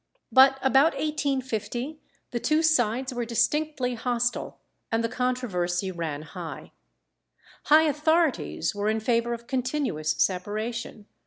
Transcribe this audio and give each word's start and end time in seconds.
But 0.31 0.57
about 0.63 0.93
1850 0.93 1.99
the 2.31 2.39
two 2.39 2.63
sides 2.63 3.13
were 3.13 3.23
distinctly 3.23 3.93
hostile, 3.93 4.57
and 4.91 5.03
the 5.03 5.07
controversy 5.07 5.91
ran 5.91 6.23
high. 6.23 6.71
High 7.65 7.83
authorities 7.83 8.73
were 8.73 8.89
in 8.89 8.99
favour 8.99 9.35
of 9.35 9.45
continuous 9.45 10.13
separation. 10.13 11.05